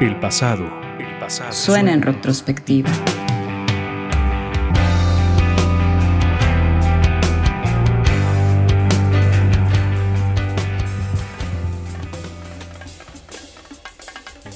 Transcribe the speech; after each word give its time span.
El 0.00 0.18
pasado, 0.18 0.66
el 0.98 1.18
pasado. 1.20 1.52
Suena 1.52 1.92
en 1.92 2.02
retrospectiva. 2.02 2.90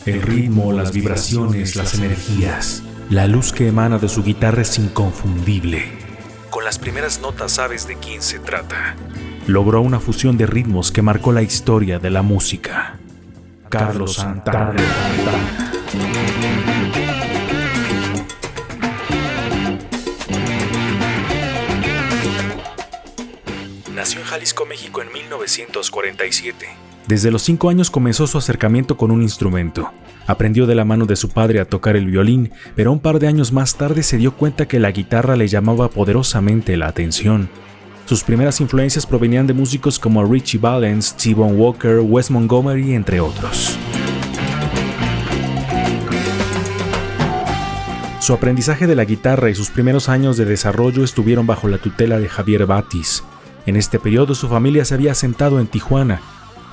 El 0.04 0.22
ritmo, 0.22 0.72
las 0.72 0.92
vibraciones, 0.92 1.76
las 1.76 1.94
energías. 1.94 2.82
La 3.08 3.28
luz 3.28 3.52
que 3.52 3.68
emana 3.68 3.98
de 3.98 4.08
su 4.08 4.24
guitarra 4.24 4.62
es 4.62 4.76
inconfundible. 4.80 5.84
Con 6.50 6.64
las 6.64 6.80
primeras 6.80 7.20
notas 7.20 7.52
sabes 7.52 7.86
de 7.86 7.94
quién 7.94 8.22
se 8.22 8.40
trata. 8.40 8.96
Logró 9.46 9.82
una 9.82 10.00
fusión 10.00 10.36
de 10.36 10.46
ritmos 10.46 10.90
que 10.90 11.02
marcó 11.02 11.30
la 11.30 11.42
historia 11.42 12.00
de 12.00 12.10
la 12.10 12.22
música. 12.22 12.97
Carlos 13.68 14.14
Santana. 14.14 14.74
Nació 23.94 24.20
en 24.20 24.26
Jalisco, 24.26 24.64
México 24.64 25.02
en 25.02 25.12
1947. 25.12 26.66
Desde 27.06 27.30
los 27.30 27.42
cinco 27.42 27.68
años 27.68 27.90
comenzó 27.90 28.26
su 28.26 28.38
acercamiento 28.38 28.96
con 28.96 29.10
un 29.10 29.22
instrumento. 29.22 29.90
Aprendió 30.26 30.66
de 30.66 30.74
la 30.74 30.84
mano 30.84 31.04
de 31.04 31.16
su 31.16 31.28
padre 31.28 31.60
a 31.60 31.64
tocar 31.66 31.96
el 31.96 32.06
violín, 32.06 32.52
pero 32.74 32.92
un 32.92 33.00
par 33.00 33.18
de 33.18 33.28
años 33.28 33.52
más 33.52 33.76
tarde 33.76 34.02
se 34.02 34.16
dio 34.16 34.34
cuenta 34.34 34.66
que 34.66 34.78
la 34.78 34.92
guitarra 34.92 35.36
le 35.36 35.48
llamaba 35.48 35.88
poderosamente 35.88 36.76
la 36.76 36.86
atención. 36.86 37.50
Sus 38.08 38.24
primeras 38.24 38.58
influencias 38.62 39.04
provenían 39.04 39.46
de 39.46 39.52
músicos 39.52 39.98
como 39.98 40.24
Richie 40.24 40.58
Valens, 40.58 41.14
T-Bone 41.14 41.52
Walker, 41.52 41.98
Wes 41.98 42.30
Montgomery, 42.30 42.94
entre 42.94 43.20
otros. 43.20 43.76
Su 48.18 48.32
aprendizaje 48.32 48.86
de 48.86 48.94
la 48.94 49.04
guitarra 49.04 49.50
y 49.50 49.54
sus 49.54 49.68
primeros 49.68 50.08
años 50.08 50.38
de 50.38 50.46
desarrollo 50.46 51.04
estuvieron 51.04 51.46
bajo 51.46 51.68
la 51.68 51.76
tutela 51.76 52.18
de 52.18 52.30
Javier 52.30 52.64
Batis. 52.64 53.24
En 53.66 53.76
este 53.76 53.98
periodo 53.98 54.34
su 54.34 54.48
familia 54.48 54.86
se 54.86 54.94
había 54.94 55.12
asentado 55.12 55.60
en 55.60 55.66
Tijuana. 55.66 56.22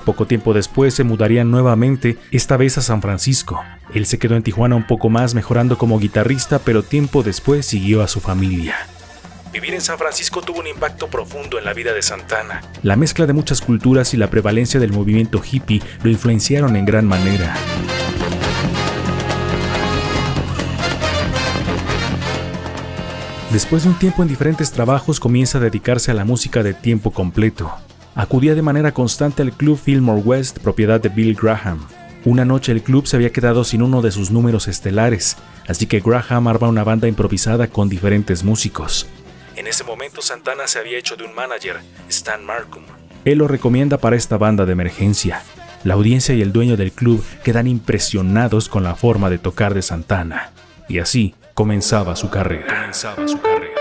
Poco 0.06 0.26
tiempo 0.26 0.54
después 0.54 0.94
se 0.94 1.04
mudarían 1.04 1.50
nuevamente, 1.50 2.16
esta 2.30 2.56
vez 2.56 2.78
a 2.78 2.80
San 2.80 3.02
Francisco. 3.02 3.62
Él 3.92 4.06
se 4.06 4.18
quedó 4.18 4.36
en 4.36 4.42
Tijuana 4.42 4.74
un 4.74 4.86
poco 4.86 5.10
más 5.10 5.34
mejorando 5.34 5.76
como 5.76 5.98
guitarrista, 5.98 6.60
pero 6.60 6.82
tiempo 6.82 7.22
después 7.22 7.66
siguió 7.66 8.02
a 8.02 8.08
su 8.08 8.20
familia. 8.20 8.95
Vivir 9.52 9.74
en 9.74 9.80
San 9.80 9.98
Francisco 9.98 10.42
tuvo 10.42 10.60
un 10.60 10.66
impacto 10.66 11.08
profundo 11.08 11.58
en 11.58 11.64
la 11.64 11.72
vida 11.72 11.92
de 11.92 12.02
Santana. 12.02 12.62
La 12.82 12.96
mezcla 12.96 13.26
de 13.26 13.32
muchas 13.32 13.60
culturas 13.60 14.12
y 14.12 14.16
la 14.16 14.28
prevalencia 14.28 14.80
del 14.80 14.92
movimiento 14.92 15.40
hippie 15.42 15.82
lo 16.02 16.10
influenciaron 16.10 16.76
en 16.76 16.84
gran 16.84 17.06
manera. 17.06 17.54
Después 23.52 23.84
de 23.84 23.90
un 23.90 23.98
tiempo 23.98 24.22
en 24.22 24.28
diferentes 24.28 24.72
trabajos 24.72 25.20
comienza 25.20 25.58
a 25.58 25.60
dedicarse 25.60 26.10
a 26.10 26.14
la 26.14 26.24
música 26.24 26.62
de 26.62 26.74
tiempo 26.74 27.12
completo. 27.12 27.72
Acudía 28.14 28.54
de 28.54 28.62
manera 28.62 28.92
constante 28.92 29.42
al 29.42 29.52
club 29.52 29.78
Fillmore 29.78 30.20
West, 30.20 30.58
propiedad 30.58 31.00
de 31.00 31.08
Bill 31.08 31.34
Graham. 31.34 31.86
Una 32.24 32.44
noche 32.44 32.72
el 32.72 32.82
club 32.82 33.06
se 33.06 33.16
había 33.16 33.30
quedado 33.30 33.62
sin 33.62 33.82
uno 33.82 34.02
de 34.02 34.10
sus 34.10 34.32
números 34.32 34.66
estelares, 34.68 35.36
así 35.68 35.86
que 35.86 36.00
Graham 36.00 36.48
arma 36.48 36.68
una 36.68 36.82
banda 36.82 37.06
improvisada 37.06 37.68
con 37.68 37.88
diferentes 37.88 38.42
músicos. 38.42 39.06
En 39.56 39.66
ese 39.66 39.84
momento 39.84 40.20
Santana 40.20 40.66
se 40.66 40.78
había 40.78 40.98
hecho 40.98 41.16
de 41.16 41.24
un 41.24 41.34
manager, 41.34 41.80
Stan 42.10 42.44
Markham. 42.44 42.84
Él 43.24 43.38
lo 43.38 43.48
recomienda 43.48 43.96
para 43.96 44.14
esta 44.14 44.36
banda 44.36 44.66
de 44.66 44.72
emergencia. 44.72 45.42
La 45.82 45.94
audiencia 45.94 46.34
y 46.34 46.42
el 46.42 46.52
dueño 46.52 46.76
del 46.76 46.92
club 46.92 47.24
quedan 47.42 47.66
impresionados 47.66 48.68
con 48.68 48.82
la 48.82 48.94
forma 48.94 49.30
de 49.30 49.38
tocar 49.38 49.72
de 49.72 49.80
Santana. 49.80 50.52
Y 50.90 50.98
así 50.98 51.34
comenzaba 51.54 52.16
su 52.16 52.28
carrera. 52.28 52.66
Comenzaba 52.66 53.26
su 53.26 53.40
carrera. 53.40 53.72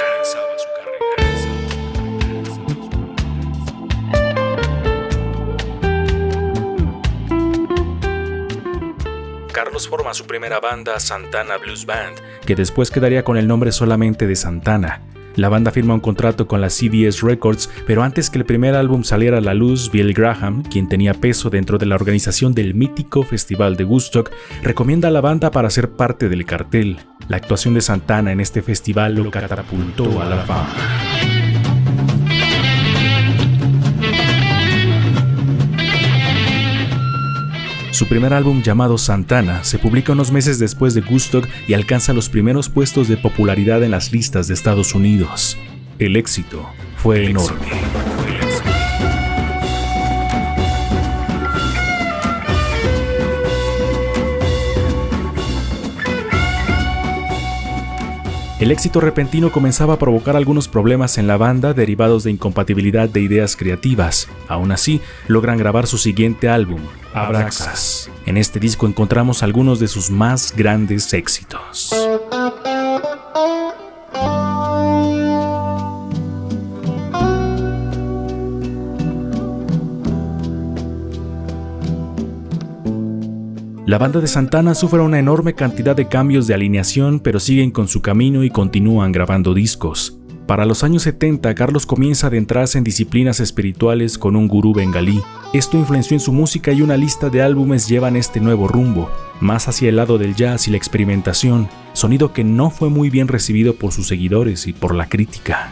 Carlos 9.52 9.90
forma 9.90 10.14
su 10.14 10.26
primera 10.26 10.62
banda, 10.62 11.02
Santana 11.02 11.58
Blues 11.58 11.86
Band, 11.86 12.18
que 12.46 12.56
después 12.56 12.92
quedaría 12.92 13.26
con 13.26 13.36
el 13.36 13.48
nombre 13.48 13.74
solamente 13.74 14.26
de 14.26 14.38
Santana. 14.38 15.02
La 15.36 15.50
banda 15.50 15.72
firma 15.72 15.94
un 15.94 16.00
contrato 16.00 16.48
con 16.48 16.62
la 16.62 16.70
CBS 16.70 17.22
Records, 17.22 17.70
pero 17.86 18.04
antes 18.04 18.30
que 18.30 18.38
el 18.38 18.46
primer 18.46 18.76
álbum 18.76 19.04
saliera 19.04 19.40
a 19.40 19.42
la 19.42 19.54
luz, 19.54 19.92
Bill 19.92 20.14
Graham, 20.14 20.64
quien 20.64 20.88
tenía 20.88 21.14
peso 21.14 21.50
dentro 21.50 21.78
de 21.78 21.86
la 21.86 21.96
organización 21.96 22.54
del 22.54 22.74
mítico 22.74 23.24
Festival 23.24 23.76
de 23.76 23.84
Woodstock, 23.84 24.32
recomienda 24.64 25.10
a 25.10 25.12
la 25.12 25.22
banda 25.22 25.52
para 25.52 25.70
ser 25.70 25.92
parte 25.92 26.30
del 26.30 26.46
cartel. 26.46 26.98
La 27.28 27.38
actuación 27.38 27.74
de 27.74 27.82
Santana 27.82 28.32
en 28.32 28.40
este 28.40 28.62
festival 28.62 29.16
lo 29.16 29.30
catapultó 29.30 30.22
a 30.22 30.26
la 30.26 30.38
fama. 30.38 31.45
Su 37.96 38.08
primer 38.08 38.34
álbum 38.34 38.62
llamado 38.62 38.98
Santana 38.98 39.64
se 39.64 39.80
publica 39.80 40.12
unos 40.12 40.30
meses 40.30 40.60
después 40.60 40.94
de 40.94 41.00
Woodstock 41.00 41.48
y 41.66 41.76
alcanza 41.76 42.12
los 42.12 42.28
primeros 42.28 42.68
puestos 42.68 43.08
de 43.08 43.16
popularidad 43.16 43.82
en 43.84 43.92
las 43.92 44.12
listas 44.12 44.50
de 44.50 44.54
Estados 44.54 44.94
Unidos. 44.96 45.58
El 45.98 46.18
éxito 46.18 46.68
fue 46.98 47.28
enorme. 47.28 47.85
El 58.58 58.72
éxito 58.72 59.02
repentino 59.02 59.52
comenzaba 59.52 59.96
a 59.96 60.00
provocar 60.00 60.38
algunos 60.38 60.70
problemas 60.70 61.18
en 61.18 61.28
la 61.28 61.36
banda 61.36 61.74
derivados 61.74 62.24
de 62.24 62.32
incompatibilidad 62.32 63.10
de 63.10 63.20
ideas 63.20 63.58
creativas. 63.58 64.30
Aún 64.48 64.72
así, 64.72 65.02
logran 65.28 65.58
grabar 65.58 65.88
su 65.88 65.98
siguiente 65.98 66.48
álbum, 66.48 66.80
Abraxas. 67.14 68.10
En 68.26 68.38
este 68.38 68.62
disco 68.62 68.88
encontramos 68.88 69.44
algunos 69.44 69.82
de 69.82 69.90
sus 69.90 70.10
más 70.10 70.54
grandes 70.56 71.12
éxitos. 71.14 71.94
La 83.86 84.00
banda 84.00 84.20
de 84.20 84.28
Santana 84.28 84.74
sufre 84.74 85.00
una 85.00 85.20
enorme 85.20 85.54
cantidad 85.54 85.96
de 85.96 86.08
cambios 86.08 86.48
de 86.48 86.56
alineación, 86.56 87.20
pero 87.20 87.40
siguen 87.40 87.70
con 87.70 87.88
su 87.88 88.02
camino 88.02 88.44
y 88.44 88.50
continúan 88.50 89.12
grabando 89.12 89.54
discos. 89.54 90.18
Para 90.48 90.66
los 90.66 90.84
años 90.84 91.04
70, 91.04 91.54
Carlos 91.54 91.86
comienza 91.86 92.26
a 92.26 92.30
adentrarse 92.30 92.80
en 92.80 92.84
disciplinas 92.84 93.40
espirituales 93.40 94.18
con 94.18 94.36
un 94.36 94.48
gurú 94.48 94.74
bengalí. 94.74 95.22
Esto 95.54 95.78
influenció 95.78 96.16
en 96.16 96.20
su 96.20 96.34
música 96.34 96.72
y 96.72 96.82
una 96.82 96.98
lista 96.98 97.30
de 97.30 97.44
álbumes 97.44 97.88
llevan 97.88 98.16
este 98.16 98.40
nuevo 98.40 98.68
rumbo, 98.68 99.12
más 99.40 99.68
hacia 99.68 99.90
el 99.90 99.98
lado 99.98 100.18
del 100.18 100.34
jazz 100.34 100.68
y 100.68 100.72
la 100.72 100.78
experimentación, 100.78 101.68
sonido 101.94 102.34
que 102.34 102.44
no 102.44 102.72
fue 102.72 102.90
muy 102.90 103.12
bien 103.12 103.28
recibido 103.28 103.76
por 103.76 103.92
sus 103.92 104.08
seguidores 104.08 104.66
y 104.66 104.74
por 104.74 104.96
la 104.96 105.10
crítica. 105.10 105.72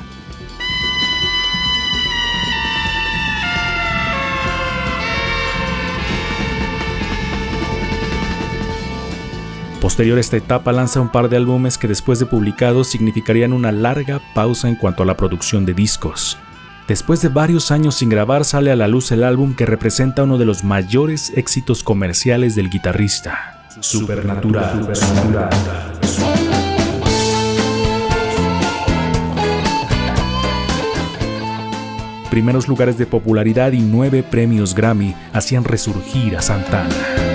Posterior 9.83 10.17
a 10.17 10.21
esta 10.21 10.37
etapa 10.37 10.71
lanza 10.71 11.01
un 11.01 11.09
par 11.09 11.27
de 11.27 11.35
álbumes 11.35 11.77
que 11.77 11.89
después 11.89 12.17
de 12.17 12.25
publicados 12.25 12.87
significarían 12.87 13.51
una 13.51 13.73
larga 13.73 14.21
pausa 14.33 14.69
en 14.69 14.75
cuanto 14.75 15.03
a 15.03 15.05
la 15.05 15.17
producción 15.17 15.65
de 15.65 15.73
discos. 15.73 16.37
Después 16.87 17.21
de 17.21 17.27
varios 17.27 17.69
años 17.69 17.95
sin 17.95 18.07
grabar 18.07 18.45
sale 18.45 18.71
a 18.71 18.77
la 18.77 18.87
luz 18.87 19.11
el 19.11 19.25
álbum 19.25 19.53
que 19.53 19.65
representa 19.65 20.23
uno 20.23 20.37
de 20.37 20.45
los 20.45 20.63
mayores 20.63 21.33
éxitos 21.35 21.83
comerciales 21.83 22.55
del 22.55 22.69
guitarrista, 22.69 23.67
Supernatural. 23.81 24.89
Primeros 32.29 32.69
lugares 32.69 32.97
de 32.97 33.05
popularidad 33.05 33.73
y 33.73 33.81
nueve 33.81 34.23
premios 34.23 34.75
Grammy 34.75 35.13
hacían 35.33 35.65
resurgir 35.65 36.37
a 36.37 36.41
Santana. 36.41 37.32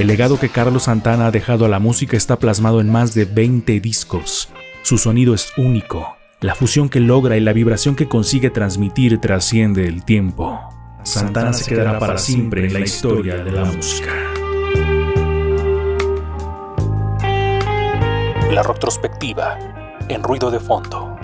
El 0.00 0.06
legado 0.06 0.40
que 0.40 0.48
Carlos 0.48 0.84
Santana 0.84 1.26
ha 1.26 1.30
dejado 1.30 1.66
a 1.66 1.68
la 1.68 1.78
música 1.78 2.16
está 2.16 2.38
plasmado 2.38 2.80
en 2.80 2.90
más 2.90 3.12
de 3.12 3.26
20 3.26 3.80
discos. 3.80 4.48
Su 4.82 4.96
sonido 4.96 5.34
es 5.34 5.52
único. 5.58 6.16
La 6.40 6.54
fusión 6.54 6.88
que 6.88 7.00
logra 7.00 7.36
y 7.36 7.40
la 7.40 7.52
vibración 7.52 7.96
que 7.96 8.08
consigue 8.08 8.48
transmitir 8.48 9.20
trasciende 9.20 9.86
el 9.86 10.02
tiempo. 10.02 10.58
Santana 11.02 11.52
se 11.52 11.68
quedará 11.68 11.98
para 11.98 12.16
siempre 12.16 12.66
en 12.66 12.72
la 12.72 12.80
historia 12.80 13.44
de 13.44 13.52
la 13.52 13.66
música. 13.66 14.10
La 18.50 18.62
retrospectiva 18.62 19.58
en 20.08 20.22
ruido 20.22 20.50
de 20.50 20.60
fondo. 20.60 21.19